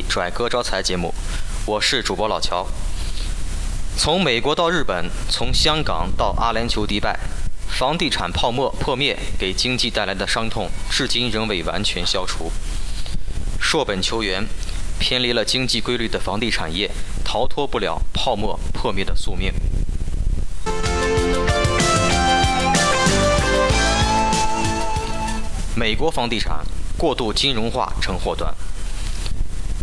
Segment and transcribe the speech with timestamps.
[0.00, 1.12] 拽哥招财节目，
[1.66, 2.66] 我是主播老乔。
[3.96, 7.18] 从美国到日本，从香港到阿联酋迪拜，
[7.68, 12.52] 房地产泡沫破灭给经济带来的伤痛，至今仍未完全消除。
[13.60, 14.46] 硕本求源，
[15.00, 16.90] 偏离了经济规律的房地产业，
[17.24, 19.52] 逃脱不了泡沫破灭的宿命。
[25.74, 26.64] 美国房地产
[26.96, 28.54] 过度金融化成祸端。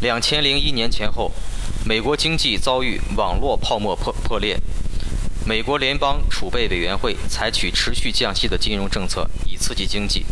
[0.00, 1.32] 两千零一年前后，
[1.84, 4.56] 美国经济遭遇网络泡沫破破裂。
[5.44, 10.24] 美国联邦储备委员会采取持续降息的金融政策，以刺激经济。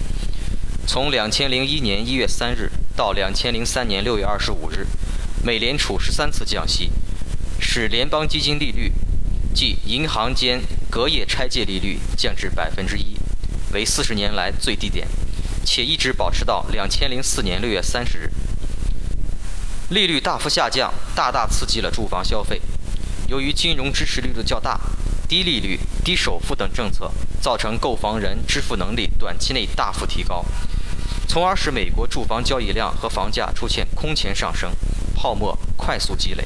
[0.87, 4.87] 从两千零一年一月三日到两千零三年六月二十五日，
[5.43, 6.93] 美联储十三次降息，
[7.59, 8.93] 使联邦基金利率，
[9.53, 13.17] 即银行间隔夜拆借利率降至百分之一，
[13.73, 15.09] 为四十年来最低点，
[15.65, 18.31] 且一直保持到两千零四年六月三十日。
[19.91, 22.61] 利率大幅下降，大大刺激了住房消费。
[23.29, 24.81] 由于金融支持力度较大，
[25.29, 30.45] 低利率、低首付等政策，造成购房人支付能力短期内大幅提高，
[31.29, 34.73] 从而使美国住房交易量和房价出现空前上升，
[35.15, 36.45] 泡沫快速积累。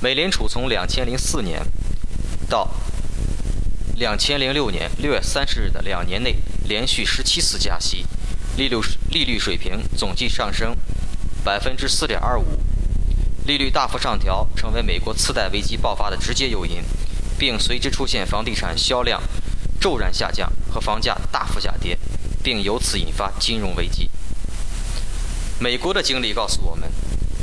[0.00, 1.60] 美联储从两千零四年
[2.48, 2.70] 到
[3.96, 6.36] 两千零六年六月三十日的两年内，
[6.68, 8.06] 连续十七次加息，
[8.56, 8.80] 利率
[9.10, 10.76] 利率水平总计上升。
[11.46, 12.44] 百分之四点二五，
[13.46, 16.82] 利率大幅上调，成为美国次贷危机爆发的直接诱因，
[17.38, 19.22] 并随之出现房地产销量
[19.80, 21.96] 骤然下降和房价大幅下跌，
[22.42, 24.10] 并由此引发金融危机。
[25.60, 26.90] 美国的经历告诉我们，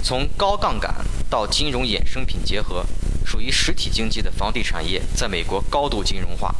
[0.03, 0.93] 从高杠杆
[1.29, 2.85] 到金融衍生品结合，
[3.25, 6.53] 属于实体经济的房地产业在美国高度金融化，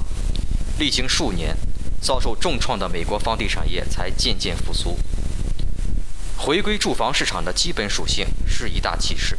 [0.80, 1.58] 历经数年
[2.00, 4.98] 遭受重创的美国房地产业才渐渐复苏。
[6.46, 9.38] 回归住房市场的基本属性是一大启示。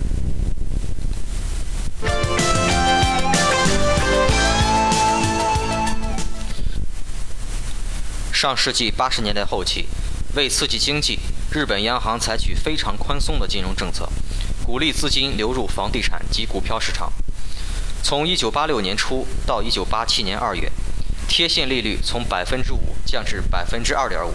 [8.33, 9.87] 上世纪八十年代后期，
[10.35, 11.19] 为刺激经济，
[11.53, 14.09] 日本央行采取非常宽松的金融政策，
[14.65, 17.13] 鼓励资金流入房地产及股票市场。
[18.03, 20.73] 从一九八六年初到一九八七年二月，
[21.29, 24.33] 贴现利率从百分之五降至百分之二点五。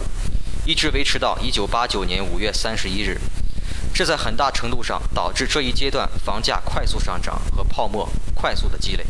[0.70, 3.20] 一直维持到一九八九年五月三十一日，
[3.92, 9.04] 这在很大程度上导致这一阶段房价快速上涨和泡沫快速的积累。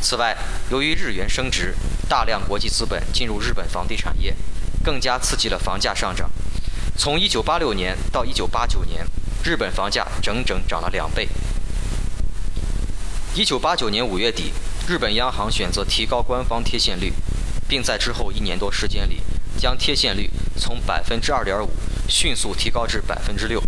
[0.00, 0.38] 此外，
[0.70, 1.74] 由于日元升值，
[2.08, 4.36] 大量国际资本进入日本房地产业，
[4.84, 6.30] 更加刺激了房价上涨。
[6.96, 9.04] 从一九八六年到一九八九年，
[9.42, 11.28] 日本房价整整涨了两倍。
[13.34, 14.52] 一九八九年五月底，
[14.86, 17.12] 日本央行选择提高官方贴现率，
[17.66, 19.22] 并在之后一年多时间里。
[19.58, 21.70] 将贴现率从百分之二点五
[22.08, 23.62] 迅速提高至百分之六，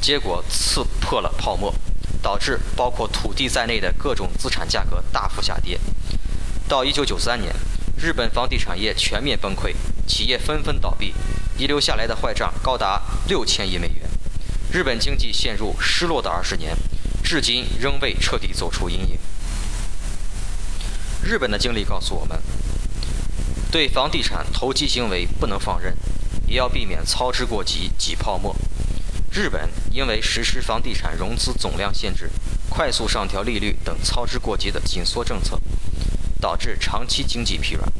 [0.00, 1.72] 结果刺破了泡沫，
[2.20, 5.78] 导致包括土地在内的各种资产价格大幅下跌。
[6.68, 7.54] 到一九九三年，
[7.96, 9.74] 日本房地产业全面崩溃，
[10.06, 11.14] 企业纷纷倒闭，
[11.56, 14.08] 遗留下来的坏账高达六千亿美元。
[14.72, 16.76] 日本经济陷入失落的二十年，
[17.22, 19.18] 至今仍未彻底走出阴影。
[21.22, 22.40] 日本的经历告诉我们。
[23.70, 25.96] 对房地产投机行为不能放任，
[26.44, 28.54] 也要避免操之过急挤泡沫。
[29.30, 32.28] 日本因为实施房地产融资总量限制、
[32.68, 35.60] 快速上调利率等操之过急的紧缩政策，
[36.40, 37.92] 导致长期经济疲软。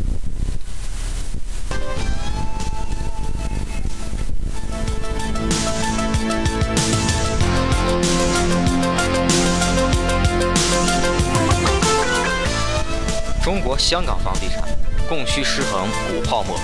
[13.40, 14.79] 中国香港房地产。
[15.10, 16.56] 供需失衡，股泡沫。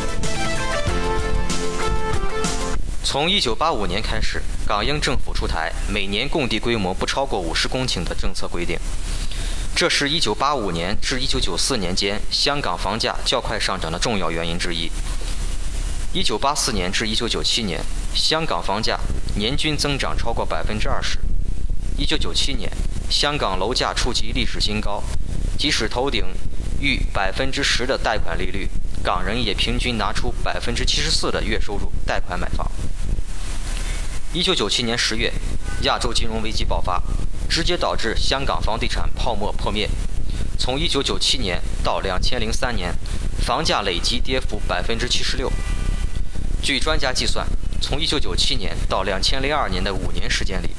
[3.03, 8.79] 从1985年开始，港英政府出台每年供地规模不超过50公顷的政策规定，
[9.75, 14.93] 这是一985年至1994年间香港房价较快上涨的重要原因之一。
[16.15, 17.85] 1984年至1997年，
[18.15, 18.97] 香港房价
[19.35, 21.19] 年均增长超过20%。
[21.99, 22.71] 1997年，
[23.11, 25.03] 香港楼价触及历史新高，
[25.59, 26.25] 即使头顶。
[26.81, 28.69] 逾百分之十的贷款利率，
[29.03, 32.71] 港人也平均拿出百分之七十四的月收入贷款买房。
[34.33, 35.33] 一九九七年十月，
[35.83, 37.03] 亚洲金融危机爆发，
[37.49, 39.89] 直接导致香港房地产泡沫破灭。
[40.59, 42.95] 从一九九七年到两千零三年，
[43.45, 45.51] 房价累计跌幅百分之七十六。
[46.61, 47.47] 据专家计算，
[47.81, 50.71] 从一九九七年到两千零二年的五年时间里，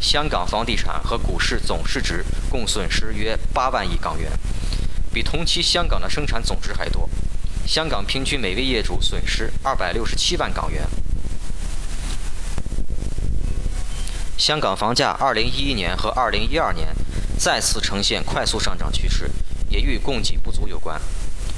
[0.00, 4.30] 香港房地产和股市总市值共损失约八万亿港元。
[5.16, 7.08] 比同期香港的生产总值还多，
[7.66, 10.86] 香港平均每位业主损失二百六十七万港元。
[14.36, 16.88] 香港房价2011年和2012年
[17.38, 19.30] 再次呈现快速上涨趋势，
[19.70, 21.00] 也与供给不足有关。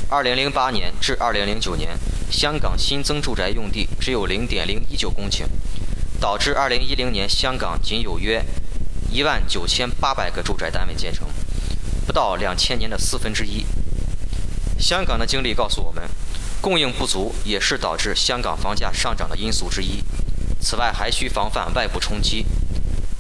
[0.09, 1.99] 2008年至2009年，
[2.31, 5.47] 香港新增住宅用地只有0.019公顷，
[6.21, 8.41] 导致2010年香港仅有约
[9.13, 11.28] 19800个住宅单位建成，
[12.09, 13.67] 不到2000年的四分之一。
[14.79, 16.09] 香港的经历告诉我们，
[16.59, 20.03] 供应不足也是导致香港房价上涨的因素之一。
[20.59, 22.47] 此外，还需防范外部冲击，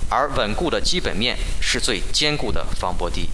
[0.08, 3.28] 而稳固的基本面是最坚固的防波堤。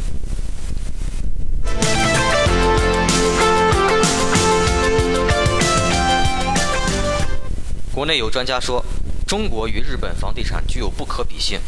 [7.93, 8.85] 国内有专家说，
[9.25, 11.61] 中国与日本房地产具有不可比性。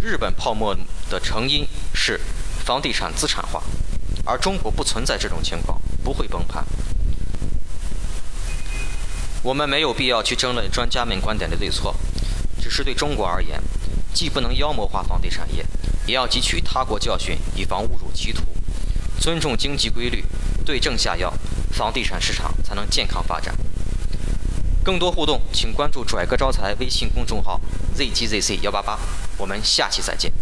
[0.00, 0.76] 日本泡沫
[1.10, 2.20] 的成因是
[2.66, 3.62] 房地产资产化。
[4.24, 6.66] 而中国不存在这种情况，不会崩盘。
[9.40, 11.94] 我们没有必要去争论专家们观点的对错，
[12.60, 13.62] 只是对中国而言，
[14.12, 15.64] 既不能妖魔化房地产业，
[16.06, 18.42] 也要汲取他国教训，以防误入歧途。
[19.20, 20.24] 尊重经济规律，
[20.64, 21.32] 对症下药，
[21.70, 23.56] 房地产市场才能健康发展。
[24.82, 27.60] 更多互动，请关注“拽哥招财”微信公众号
[27.96, 28.98] zgzc 幺八八。
[29.36, 30.32] 我们下期再见。